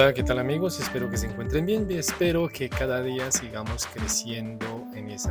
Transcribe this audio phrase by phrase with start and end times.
[0.00, 0.78] Hola, ¿qué tal amigos?
[0.78, 5.30] Espero que se encuentren bien espero que cada día sigamos creciendo en ese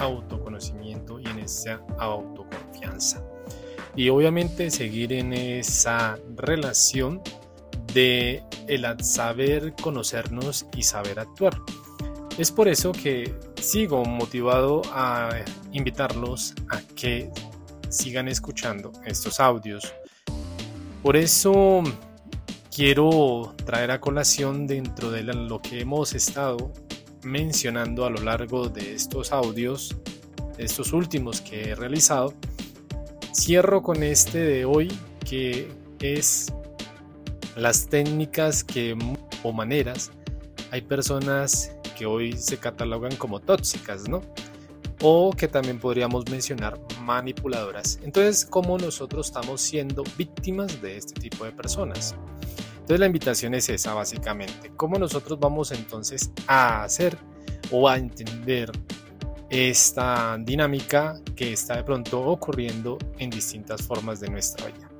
[0.00, 3.22] autoconocimiento y en esa autoconfianza.
[3.94, 7.22] Y obviamente seguir en esa relación
[7.94, 11.56] de el saber conocernos y saber actuar.
[12.36, 15.30] Es por eso que sigo motivado a
[15.70, 17.30] invitarlos a que
[17.90, 19.94] sigan escuchando estos audios.
[21.00, 21.84] Por eso
[22.80, 26.72] quiero traer a colación dentro de lo que hemos estado
[27.22, 29.94] mencionando a lo largo de estos audios,
[30.56, 32.32] estos últimos que he realizado.
[33.34, 34.90] Cierro con este de hoy
[35.28, 36.54] que es
[37.54, 38.96] las técnicas que
[39.42, 40.10] o maneras
[40.70, 44.22] hay personas que hoy se catalogan como tóxicas, ¿no?
[45.02, 48.00] O que también podríamos mencionar manipuladoras.
[48.02, 52.16] Entonces, ¿cómo nosotros estamos siendo víctimas de este tipo de personas?
[52.90, 54.72] Entonces la invitación es esa básicamente.
[54.74, 57.16] ¿Cómo nosotros vamos entonces a hacer
[57.70, 58.72] o a entender
[59.48, 64.90] esta dinámica que está de pronto ocurriendo en distintas formas de nuestra vida?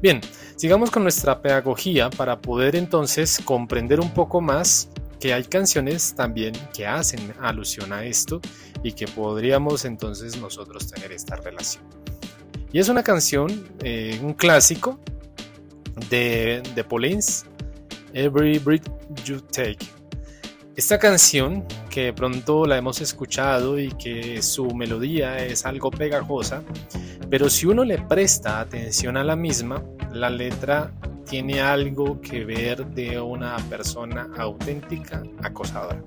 [0.00, 0.22] Bien,
[0.56, 4.88] sigamos con nuestra pedagogía para poder entonces comprender un poco más
[5.20, 8.40] que hay canciones también que hacen alusión a esto
[8.82, 11.84] y que podríamos entonces nosotros tener esta relación.
[12.72, 14.98] Y es una canción, eh, un clásico
[16.10, 17.44] de The Police,
[18.12, 18.88] Every Breath
[19.24, 19.86] You Take.
[20.76, 26.62] Esta canción, que de pronto la hemos escuchado y que su melodía es algo pegajosa,
[27.28, 30.92] pero si uno le presta atención a la misma, la letra
[31.28, 36.02] tiene algo que ver de una persona auténtica acosadora.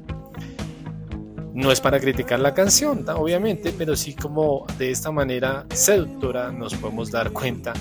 [1.53, 6.73] No es para criticar la canción, obviamente, pero sí como de esta manera seductora nos
[6.75, 7.73] podemos dar cuenta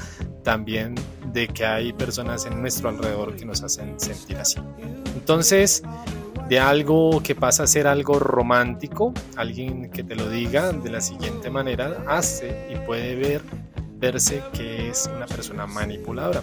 [0.42, 0.96] también
[1.32, 4.58] de que hay personas en nuestro alrededor que nos hacen sentir así.
[5.14, 5.82] Entonces,
[6.48, 11.00] de algo que pasa a ser algo romántico, alguien que te lo diga de la
[11.00, 13.42] siguiente manera, hace y puede ver
[14.00, 16.42] verse que es una persona manipuladora.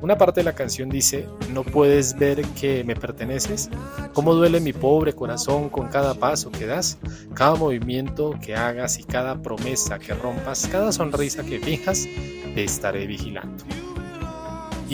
[0.00, 3.70] Una parte de la canción dice, no puedes ver que me perteneces,
[4.12, 6.98] cómo duele mi pobre corazón con cada paso que das,
[7.34, 12.08] cada movimiento que hagas y cada promesa que rompas, cada sonrisa que fijas,
[12.54, 13.64] te estaré vigilando.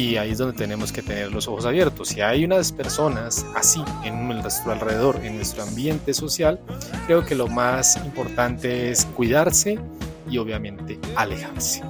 [0.00, 2.08] Y ahí es donde tenemos que tener los ojos abiertos.
[2.08, 6.58] Si hay unas personas así en nuestro alrededor, en nuestro ambiente social,
[7.06, 9.78] creo que lo más importante es cuidarse
[10.30, 11.82] y obviamente alejarse.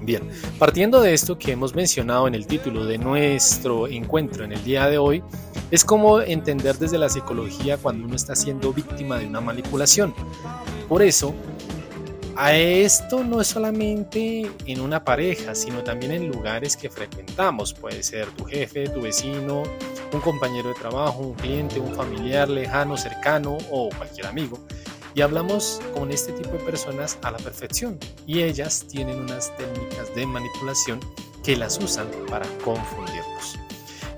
[0.00, 0.22] Bien,
[0.58, 4.88] partiendo de esto que hemos mencionado en el título de nuestro encuentro en el día
[4.88, 5.22] de hoy,
[5.70, 10.14] es como entender desde la psicología cuando uno está siendo víctima de una manipulación.
[10.88, 11.34] Por eso,
[12.36, 17.74] a esto no es solamente en una pareja, sino también en lugares que frecuentamos.
[17.74, 19.62] Puede ser tu jefe, tu vecino,
[20.12, 24.58] un compañero de trabajo, un cliente, un familiar lejano, cercano o cualquier amigo
[25.16, 30.14] y hablamos con este tipo de personas a la perfección y ellas tienen unas técnicas
[30.14, 31.00] de manipulación
[31.42, 33.58] que las usan para confundirnos.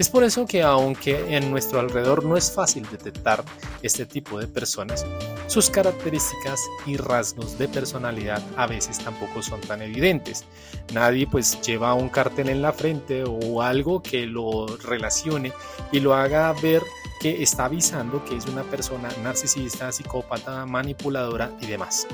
[0.01, 3.45] Es por eso que aunque en nuestro alrededor no es fácil detectar
[3.81, 5.07] este tipo de personas,
[5.49, 10.45] sus características y rasgos de personalidad a veces tampoco son tan evidentes.
[10.93, 15.53] Nadie pues lleva un cartel en la frente o algo que lo relacione
[15.91, 16.83] y lo haga ver
[17.21, 22.07] que está avisando que es una persona narcisista, psicópata, manipuladora y demás.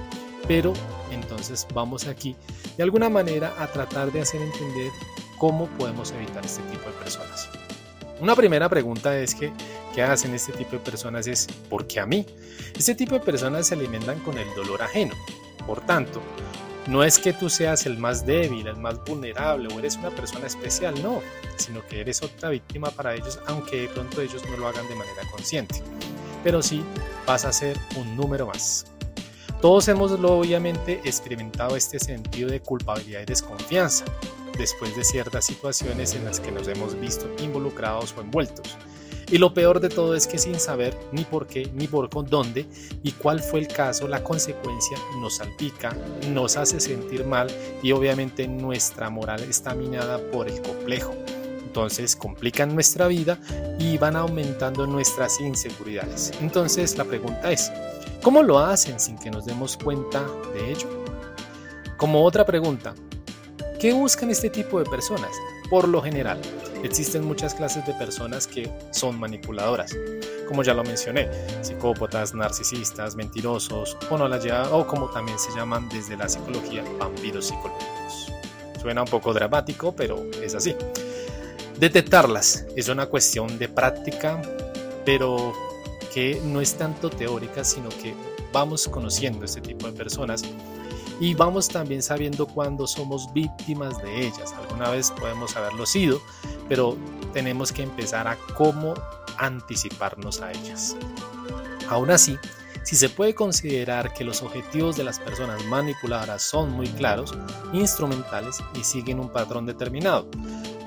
[0.47, 0.72] Pero
[1.11, 2.37] entonces vamos aquí
[2.77, 4.93] de alguna manera a tratar de hacer entender
[5.39, 7.49] cómo podemos evitar este tipo de personas.
[8.20, 9.52] Una primera pregunta es que,
[9.94, 11.26] ¿qué hacen este tipo de personas?
[11.26, 12.25] Es, ¿por qué a mí?
[12.76, 15.14] Este tipo de personas se alimentan con el dolor ajeno.
[15.66, 16.20] Por tanto,
[16.86, 20.47] no es que tú seas el más débil, el más vulnerable o eres una persona
[20.47, 21.22] especial, no,
[21.56, 24.94] sino que eres otra víctima para ellos, aunque de pronto ellos no lo hagan de
[24.94, 25.83] manera consciente.
[26.44, 26.84] Pero sí
[27.27, 28.86] vas a ser un número más.
[29.60, 34.04] Todos hemos obviamente experimentado este sentido de culpabilidad y desconfianza
[34.59, 38.77] después de ciertas situaciones en las que nos hemos visto involucrados o envueltos.
[39.30, 42.66] Y lo peor de todo es que sin saber ni por qué, ni por dónde
[43.03, 45.97] y cuál fue el caso, la consecuencia nos salpica,
[46.30, 47.51] nos hace sentir mal
[47.83, 51.15] y obviamente nuestra moral está minada por el complejo.
[51.65, 53.41] Entonces complican nuestra vida
[53.78, 56.30] y van aumentando nuestras inseguridades.
[56.41, 57.72] Entonces la pregunta es,
[58.22, 61.04] ¿cómo lo hacen sin que nos demos cuenta de ello?
[61.97, 62.95] Como otra pregunta,
[63.84, 65.31] ¿qué buscan este tipo de personas?
[65.69, 66.41] Por lo general,
[66.83, 69.95] existen muchas clases de personas que son manipuladoras,
[70.48, 71.28] como ya lo mencioné,
[71.60, 74.39] psicópatas, narcisistas, mentirosos, o, no la
[74.72, 78.33] o como también se llaman desde la psicología, vampiros psicológicos.
[78.81, 80.75] Suena un poco dramático, pero es así.
[81.78, 84.41] Detectarlas es una cuestión de práctica,
[85.04, 85.53] pero
[86.15, 88.15] que no es tanto teórica, sino que
[88.53, 90.45] vamos conociendo este tipo de personas
[91.21, 94.53] y vamos también sabiendo cuándo somos víctimas de ellas.
[94.53, 96.21] Alguna vez podemos haberlo sido,
[96.69, 96.97] pero
[97.33, 98.95] tenemos que empezar a cómo
[99.39, 100.97] anticiparnos a ellas.
[101.89, 102.39] Aún así,
[102.84, 107.34] si se puede considerar que los objetivos de las personas manipuladoras son muy claros,
[107.72, 110.28] instrumentales y siguen un patrón determinado,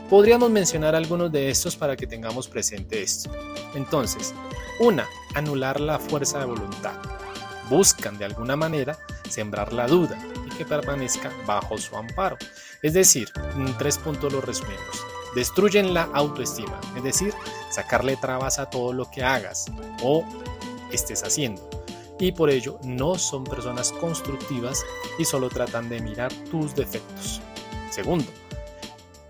[0.10, 3.30] podríamos mencionar algunos de estos para que tengamos presente esto.
[3.76, 4.34] Entonces,
[4.80, 6.96] una, anular la fuerza de voluntad.
[7.70, 8.98] Buscan de alguna manera
[9.30, 12.38] sembrar la duda y que permanezca bajo su amparo.
[12.82, 15.06] Es decir, en tres puntos lo resumimos.
[15.36, 17.34] Destruyen la autoestima, es decir,
[17.70, 19.66] sacarle trabas a todo lo que hagas
[20.02, 20.24] o
[20.92, 21.70] estés haciendo.
[22.20, 24.84] Y por ello no son personas constructivas
[25.20, 27.42] y solo tratan de mirar tus defectos.
[27.92, 28.32] Segundo,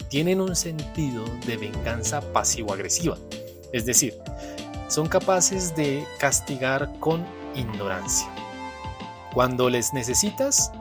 [0.10, 3.18] tienen un sentido de venganza pasivo-agresiva.
[3.74, 4.18] Es decir,
[4.88, 7.26] son capaces de castigar con
[7.56, 8.28] ignorancia.
[9.34, 10.72] Cuando les necesitas,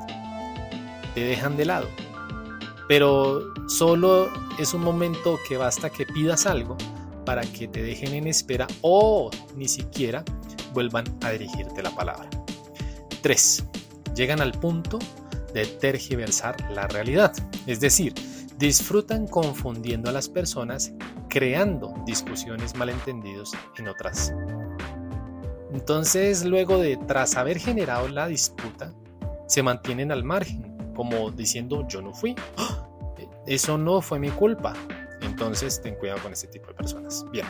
[1.15, 1.89] te dejan de lado.
[2.89, 6.77] Pero solo es un momento que basta que pidas algo
[7.25, 10.25] para que te dejen en espera o ni siquiera
[10.73, 12.31] vuelvan a dirigirte la palabra.
[13.23, 13.65] 3.
[14.15, 14.99] Llegan al punto
[15.53, 17.33] de tergiversar la realidad.
[17.67, 18.15] Es decir,
[18.57, 20.93] disfrutan confundiendo a las personas,
[21.37, 24.33] creando discusiones malentendidos en otras.
[25.71, 28.95] Entonces, luego de tras haber generado la disputa,
[29.47, 32.35] se mantienen al margen, como diciendo yo no fui,
[33.47, 34.73] eso no fue mi culpa.
[35.21, 37.23] Entonces, ten cuidado con este tipo de personas.
[37.31, 37.45] Bien.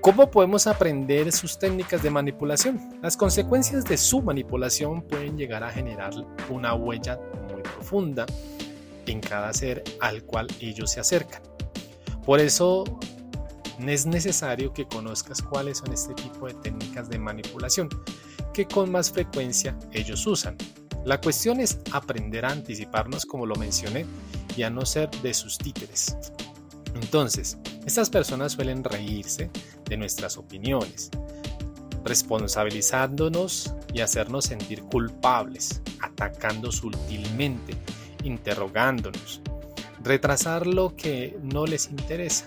[0.00, 2.98] ¿Cómo podemos aprender sus técnicas de manipulación?
[3.00, 6.12] Las consecuencias de su manipulación pueden llegar a generar
[6.50, 7.20] una huella
[7.52, 8.26] muy profunda
[9.06, 11.53] en cada ser al cual ellos se acercan.
[12.24, 12.84] Por eso
[13.78, 17.88] es necesario que conozcas cuáles son este tipo de técnicas de manipulación
[18.52, 20.56] que con más frecuencia ellos usan.
[21.04, 24.06] La cuestión es aprender a anticiparnos como lo mencioné
[24.56, 26.16] y a no ser de sus títeres.
[26.94, 29.50] Entonces, estas personas suelen reírse
[29.84, 31.10] de nuestras opiniones,
[32.04, 37.74] responsabilizándonos y hacernos sentir culpables, atacando sutilmente
[38.24, 39.40] interrogándonos,
[40.04, 42.44] retrasar lo que no les interesa,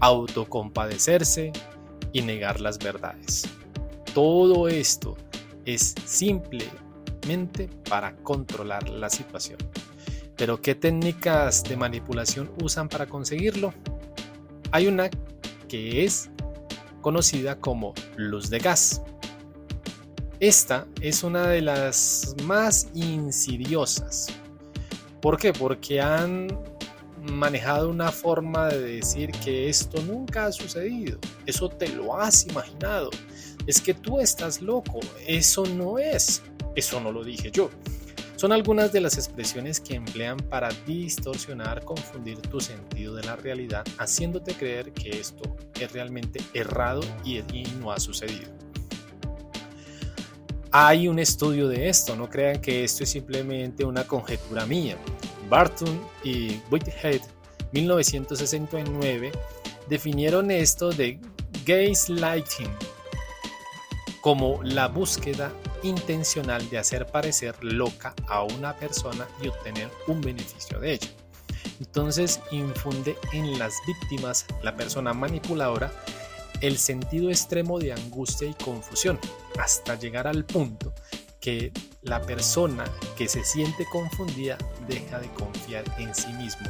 [0.00, 1.52] autocompadecerse
[2.12, 3.44] y negar las verdades.
[4.14, 5.16] Todo esto
[5.64, 9.58] es simplemente para controlar la situación.
[10.36, 13.72] Pero ¿qué técnicas de manipulación usan para conseguirlo?
[14.70, 15.08] Hay una
[15.68, 16.30] que es
[17.00, 19.02] conocida como luz de gas.
[20.40, 24.28] Esta es una de las más insidiosas
[25.26, 25.52] ¿Por qué?
[25.52, 26.46] Porque han
[27.32, 33.10] manejado una forma de decir que esto nunca ha sucedido, eso te lo has imaginado,
[33.66, 36.44] es que tú estás loco, eso no es,
[36.76, 37.70] eso no lo dije yo.
[38.36, 43.84] Son algunas de las expresiones que emplean para distorsionar, confundir tu sentido de la realidad,
[43.98, 47.42] haciéndote creer que esto es realmente errado y,
[47.80, 48.52] no ha sucedido.
[50.70, 54.96] Hay un estudio de esto, no crean que esto es simplemente una conjetura mía.
[55.48, 57.20] Barton y Whitehead,
[57.72, 59.32] 1969,
[59.88, 61.20] definieron esto de
[61.64, 62.70] gaslighting
[64.20, 70.80] como la búsqueda intencional de hacer parecer loca a una persona y obtener un beneficio
[70.80, 71.08] de ella.
[71.78, 75.92] Entonces infunde en las víctimas, la persona manipuladora,
[76.60, 79.18] el sentido extremo de angustia y confusión,
[79.58, 80.92] hasta llegar al punto
[81.40, 81.72] que
[82.02, 82.84] la persona
[83.16, 84.58] que se siente confundida
[84.88, 86.66] deja de confiar en sí mismo,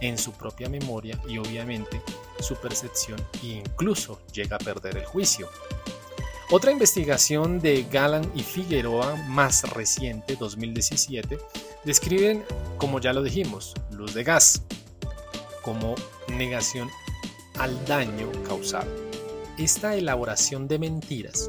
[0.00, 2.00] en su propia memoria y obviamente
[2.40, 5.48] su percepción e incluso llega a perder el juicio.
[6.52, 11.38] Otra investigación de Galan y Figueroa, más reciente, 2017,
[11.84, 12.44] describen,
[12.76, 14.62] como ya lo dijimos, luz de gas,
[15.62, 15.94] como
[16.28, 16.90] negación
[17.56, 18.90] al daño causado.
[19.58, 21.48] Esta elaboración de mentiras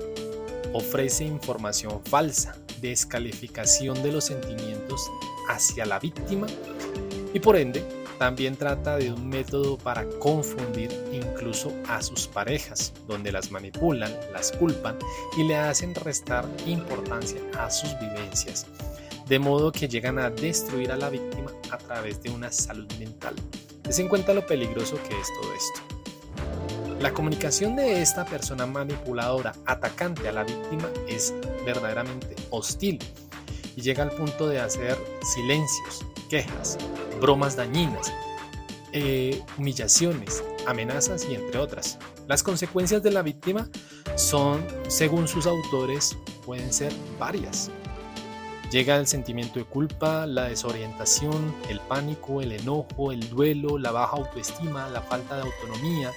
[0.74, 5.10] ofrece información falsa, descalificación de los sentimientos
[5.50, 6.48] hacia la víctima
[7.33, 7.86] y por ende
[8.21, 14.51] también trata de un método para confundir incluso a sus parejas, donde las manipulan, las
[14.51, 14.95] culpan
[15.39, 18.67] y le hacen restar importancia a sus vivencias,
[19.27, 23.33] de modo que llegan a destruir a la víctima a través de una salud mental.
[23.81, 25.81] Des en cuenta lo peligroso que es todo esto.
[27.00, 31.33] La comunicación de esta persona manipuladora atacante a la víctima es
[31.65, 33.00] verdaderamente hostil
[33.75, 36.77] y llega al punto de hacer silencios, quejas,
[37.19, 38.11] bromas dañinas,
[38.93, 41.97] eh, humillaciones, amenazas y entre otras.
[42.27, 43.69] Las consecuencias de la víctima
[44.15, 47.71] son, según sus autores, pueden ser varias.
[48.71, 54.15] Llega el sentimiento de culpa, la desorientación, el pánico, el enojo, el duelo, la baja
[54.15, 56.11] autoestima, la falta de autonomía,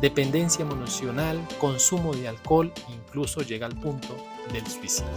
[0.00, 4.16] dependencia emocional, consumo de alcohol, incluso llega al punto
[4.52, 5.08] del suicidio.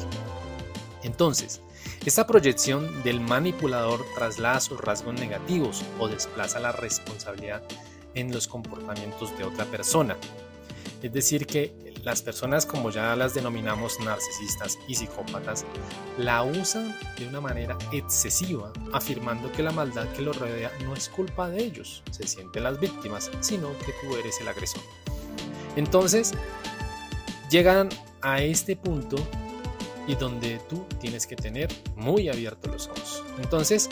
[1.02, 1.62] Entonces,
[2.06, 7.64] esta proyección del manipulador traslada sus rasgos negativos o desplaza la responsabilidad
[8.14, 10.16] en los comportamientos de otra persona.
[11.02, 15.66] Es decir, que las personas, como ya las denominamos narcisistas y psicópatas,
[16.18, 21.10] la usan de una manera excesiva, afirmando que la maldad que los rodea no es
[21.10, 24.82] culpa de ellos, se sienten las víctimas, sino que tú eres el agresor.
[25.76, 26.34] Entonces,
[27.50, 27.90] llegan
[28.22, 29.18] a este punto
[30.08, 33.24] y donde tú tienes que tener muy abiertos los ojos.
[33.40, 33.90] Entonces,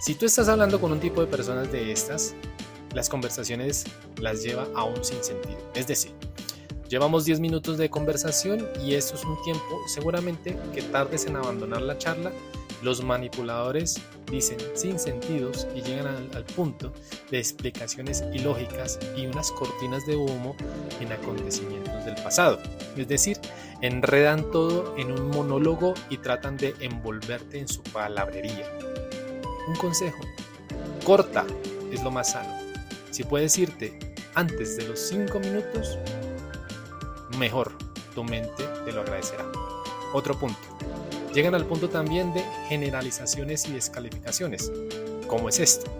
[0.00, 2.34] si tú estás hablando con un tipo de personas de estas,
[2.94, 3.84] las conversaciones
[4.20, 5.58] las lleva a un sinsentido.
[5.74, 6.12] Es decir,
[6.88, 11.82] llevamos 10 minutos de conversación y esto es un tiempo seguramente que tardes en abandonar
[11.82, 12.32] la charla.
[12.82, 16.92] Los manipuladores dicen sin sentidos y llegan al, punto
[17.30, 20.56] de explicaciones ilógicas y unas cortinas de humo
[21.00, 22.60] en acontecimientos del pasado.
[22.96, 23.38] Es decir,
[23.82, 28.70] enredan todo en un monólogo y tratan de envolverte en su palabrería.
[29.66, 30.20] Un consejo,
[31.04, 31.44] corta
[31.92, 32.54] es lo más sano.
[33.10, 33.98] Si puedes irte
[34.34, 35.98] antes de los 5 minutos,
[37.38, 37.72] mejor,
[38.14, 39.46] tu mente te lo agradecerá.
[40.12, 40.58] Otro punto.
[41.34, 44.72] Llegan al punto también de generalizaciones y descalificaciones.
[45.26, 45.90] ¿Cómo es esto?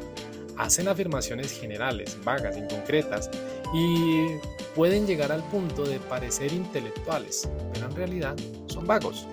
[0.57, 3.31] Hacen afirmaciones generales, vagas, inconcretas
[3.73, 4.27] y
[4.75, 9.27] pueden llegar al punto de parecer intelectuales, pero en realidad son vagos.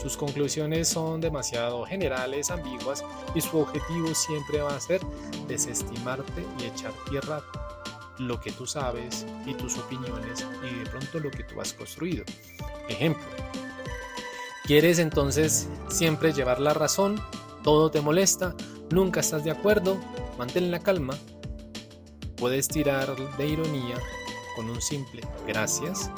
[0.00, 3.04] Sus conclusiones son demasiado generales, ambiguas
[3.34, 5.00] y su objetivo siempre va a ser
[5.48, 7.42] desestimarte y echar tierra
[8.18, 12.24] lo que tú sabes y tus opiniones y de pronto lo que tú has construido.
[12.88, 13.26] Ejemplo,
[14.64, 17.20] quieres entonces siempre llevar la razón,
[17.62, 18.54] todo te molesta,
[18.90, 19.98] nunca estás de acuerdo,
[20.38, 21.16] mantén la calma,
[22.36, 23.96] puedes tirar de ironía
[24.56, 26.10] con un simple gracias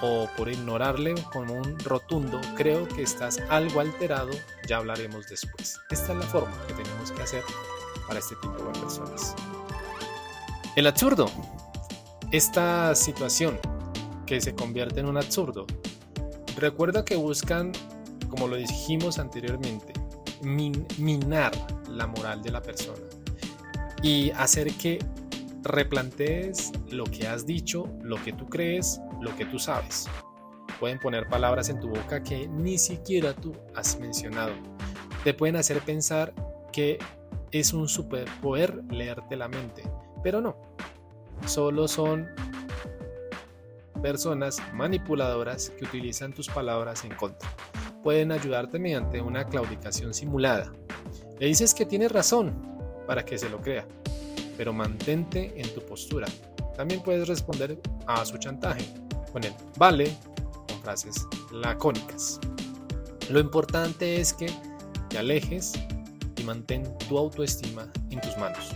[0.00, 4.30] o por ignorarle con un rotundo creo que estás algo alterado,
[4.66, 5.80] ya hablaremos después.
[5.90, 7.42] Esta es la forma que tenemos que hacer
[8.06, 9.34] para este tipo de personas.
[10.78, 11.26] El absurdo.
[12.30, 13.58] Esta situación
[14.26, 15.66] que se convierte en un absurdo.
[16.56, 17.72] Recuerda que buscan,
[18.30, 19.92] como lo dijimos anteriormente,
[20.40, 21.50] minar
[21.88, 23.02] la moral de la persona
[24.04, 25.04] y hacer que
[25.64, 30.06] replantees lo que has dicho, lo que tú crees, lo que tú sabes.
[30.78, 34.52] Pueden poner palabras en tu boca que ni siquiera tú has mencionado.
[35.24, 36.32] Te pueden hacer pensar
[36.72, 37.00] que
[37.50, 39.82] es un superpoder leerte la mente
[40.22, 40.56] pero no,
[41.46, 42.28] solo son
[44.02, 47.48] personas manipuladoras que utilizan tus palabras en contra.
[48.02, 50.72] Pueden ayudarte mediante una claudicación simulada.
[51.38, 52.54] Le dices que tienes razón
[53.06, 53.86] para que se lo crea,
[54.56, 56.26] pero mantente en tu postura.
[56.76, 58.84] También puedes responder a su chantaje
[59.32, 60.16] con el vale
[60.68, 62.38] con frases lacónicas.
[63.30, 64.50] Lo importante es que
[65.08, 65.72] te alejes
[66.36, 68.74] y mantén tu autoestima en tus manos.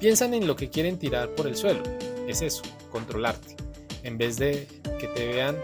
[0.00, 1.82] Piensan en lo que quieren tirar por el suelo.
[2.26, 3.54] Es eso, controlarte.
[4.02, 4.66] En vez de
[4.98, 5.56] que te vean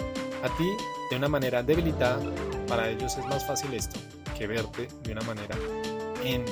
[0.45, 0.69] a ti
[1.11, 2.21] de una manera debilitada,
[2.69, 3.99] para ellos es más fácil esto
[4.37, 5.57] que verte de una manera
[6.23, 6.45] en,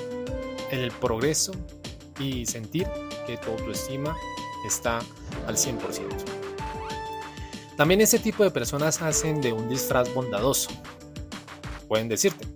[0.70, 1.52] el progreso
[2.18, 2.88] y sentir
[3.26, 4.16] que tu autoestima
[4.66, 5.00] está
[5.46, 5.78] al 100%.
[7.76, 10.70] También ese tipo de personas hacen de un disfraz bondadoso.
[11.86, 12.46] Pueden decirte,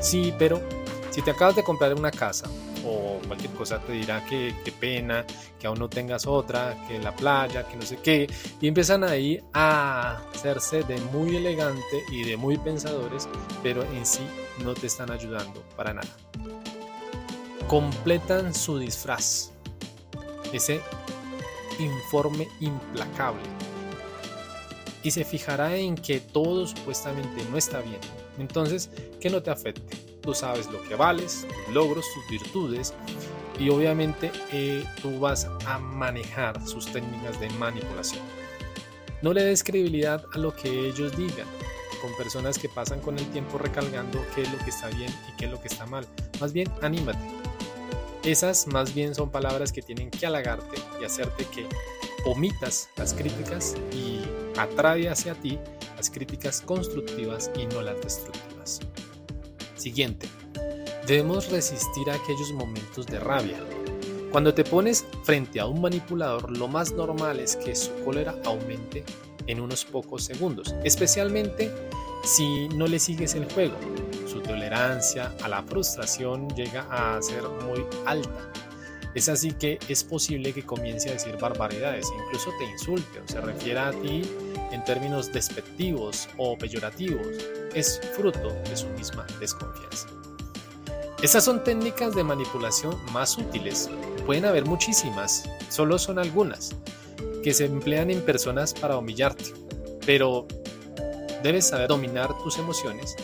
[0.00, 0.62] sí, pero
[1.10, 2.48] si te acabas de comprar una casa
[2.86, 5.24] o cualquier cosa te dirá que qué pena,
[5.58, 8.28] que aún no tengas otra, que la playa, que no sé qué,
[8.60, 13.28] y empiezan ahí a hacerse de muy elegante y de muy pensadores,
[13.62, 14.22] pero en sí
[14.62, 16.16] no te están ayudando para nada.
[17.66, 19.50] Completan su disfraz,
[20.52, 20.80] ese
[21.78, 23.42] informe implacable,
[25.02, 28.00] y se fijará en que todo supuestamente no está bien.
[28.38, 28.90] Entonces,
[29.20, 29.95] que no te afecte
[30.26, 32.92] tú sabes lo que vales, tus logros, tus virtudes
[33.58, 38.22] y obviamente eh, tú vas a manejar sus técnicas de manipulación.
[39.22, 41.46] No le des credibilidad a lo que ellos digan,
[42.02, 45.36] con personas que pasan con el tiempo recalcando qué es lo que está bien y
[45.36, 46.06] qué es lo que está mal.
[46.40, 47.18] Más bien, anímate.
[48.24, 51.66] Esas más bien son palabras que tienen que halagarte y hacerte que
[52.26, 54.20] omitas las críticas y
[54.58, 55.58] atrae hacia ti
[55.96, 58.80] las críticas constructivas y no las destructivas.
[59.76, 60.28] Siguiente.
[61.06, 63.58] Debemos resistir a aquellos momentos de rabia.
[64.32, 69.04] Cuando te pones frente a un manipulador, lo más normal es que su cólera aumente
[69.46, 71.72] en unos pocos segundos, especialmente
[72.24, 73.76] si no le sigues el juego.
[74.26, 78.50] Su tolerancia a la frustración llega a ser muy alta.
[79.16, 83.40] Es así que es posible que comience a decir barbaridades, incluso te insulte o se
[83.40, 84.20] refiera a ti
[84.70, 87.26] en términos despectivos o peyorativos.
[87.72, 90.08] Es fruto de su misma desconfianza.
[91.22, 93.88] Estas son técnicas de manipulación más útiles.
[94.26, 96.76] Pueden haber muchísimas, solo son algunas,
[97.42, 99.54] que se emplean en personas para humillarte.
[100.04, 100.46] Pero
[101.42, 103.16] debes saber dominar tus emociones,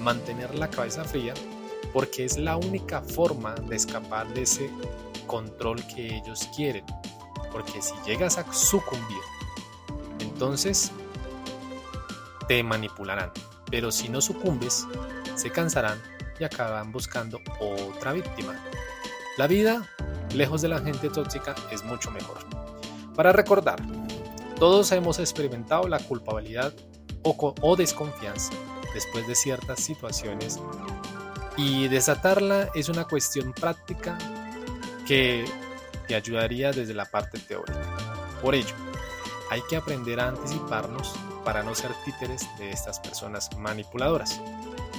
[0.00, 1.34] mantener la cabeza fría,
[1.92, 4.70] porque es la única forma de escapar de ese
[5.26, 6.84] control que ellos quieren.
[7.52, 9.22] Porque si llegas a sucumbir,
[10.20, 10.92] entonces
[12.48, 13.30] te manipularán.
[13.70, 14.86] Pero si no sucumbes,
[15.34, 16.00] se cansarán
[16.38, 18.54] y acaban buscando otra víctima.
[19.36, 19.88] La vida,
[20.34, 22.38] lejos de la gente tóxica, es mucho mejor.
[23.14, 23.80] Para recordar,
[24.58, 26.72] todos hemos experimentado la culpabilidad
[27.22, 28.52] o, o desconfianza
[28.92, 30.60] después de ciertas situaciones
[31.56, 34.18] y desatarla es una cuestión práctica
[35.06, 35.44] que
[36.06, 37.80] te ayudaría desde la parte teórica.
[38.42, 38.74] Por ello,
[39.50, 44.40] hay que aprender a anticiparnos para no ser títeres de estas personas manipuladoras.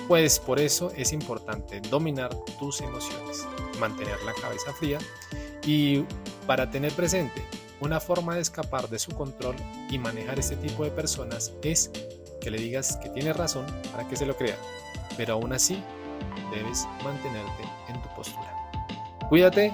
[0.07, 3.45] Pues por eso es importante dominar tus emociones,
[3.79, 4.99] mantener la cabeza fría
[5.65, 6.03] y
[6.45, 7.43] para tener presente
[7.79, 9.55] una forma de escapar de su control
[9.89, 11.91] y manejar este tipo de personas es
[12.39, 14.57] que le digas que tiene razón para que se lo crea,
[15.17, 15.83] pero aún así
[16.51, 18.53] debes mantenerte en tu postura.
[19.27, 19.73] Cuídate